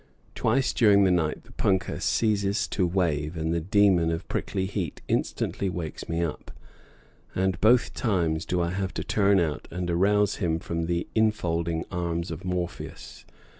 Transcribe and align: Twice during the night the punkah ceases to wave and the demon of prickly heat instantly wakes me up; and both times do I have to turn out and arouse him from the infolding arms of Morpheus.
Twice 0.33 0.73
during 0.73 1.03
the 1.03 1.11
night 1.11 1.43
the 1.43 1.51
punkah 1.51 2.01
ceases 2.01 2.67
to 2.69 2.87
wave 2.87 3.37
and 3.37 3.53
the 3.53 3.59
demon 3.61 4.09
of 4.09 4.27
prickly 4.27 4.65
heat 4.65 4.99
instantly 5.07 5.69
wakes 5.69 6.09
me 6.09 6.23
up; 6.23 6.49
and 7.35 7.61
both 7.61 7.93
times 7.93 8.43
do 8.43 8.59
I 8.61 8.71
have 8.71 8.95
to 8.95 9.03
turn 9.03 9.39
out 9.39 9.67
and 9.69 9.91
arouse 9.91 10.37
him 10.37 10.57
from 10.57 10.87
the 10.87 11.07
infolding 11.15 11.85
arms 11.91 12.31
of 12.31 12.43
Morpheus. 12.43 13.25